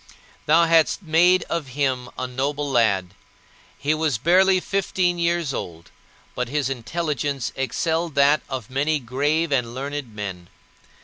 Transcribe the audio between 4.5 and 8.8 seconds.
fifteen years old, but his intelligence excelled that of